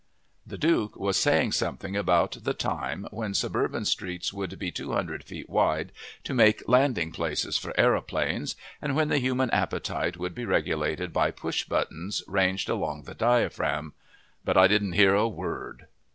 The 0.47 0.57
Duke 0.57 0.95
was 0.95 1.15
saying 1.15 1.51
something 1.51 1.95
about 1.95 2.37
the 2.41 2.55
time 2.55 3.05
when 3.11 3.35
suburban 3.35 3.85
streets 3.85 4.33
would 4.33 4.57
be 4.57 4.71
two 4.71 4.93
hundred 4.93 5.23
feet 5.23 5.47
wide 5.47 5.91
to 6.23 6.33
make 6.33 6.67
landing 6.67 7.11
places 7.11 7.59
for 7.59 7.79
aeroplanes, 7.79 8.55
and 8.81 8.95
when 8.95 9.09
the 9.09 9.19
human 9.19 9.51
appetite 9.51 10.17
would 10.17 10.33
be 10.33 10.43
regulated 10.45 11.13
by 11.13 11.29
push 11.29 11.65
buttons 11.65 12.23
ranged 12.25 12.67
along 12.67 13.03
the 13.03 13.13
diaphragm. 13.13 13.93
But 14.43 14.57
I 14.57 14.65
didn't 14.67 14.93
hear 14.93 15.13
a 15.13 15.27
word. 15.27 15.85